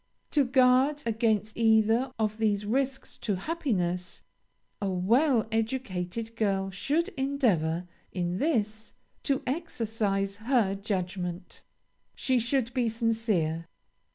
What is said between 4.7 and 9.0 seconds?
a well educated girl should endeavor, in this,